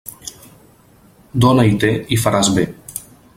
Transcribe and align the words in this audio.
Dóna 1.45 1.67
i 1.73 1.77
té, 1.85 1.93
i 2.17 2.19
faràs 2.25 2.51
bé. 2.57 2.65